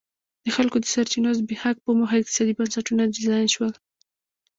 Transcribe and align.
د 0.43 0.45
خلکو 0.55 0.77
د 0.81 0.85
سرچینو 0.93 1.37
زبېښاک 1.39 1.75
په 1.81 1.91
موخه 1.97 2.15
اقتصادي 2.19 2.53
بنسټونه 2.57 3.03
ډیزاین 3.15 3.47
شول. 3.55 3.71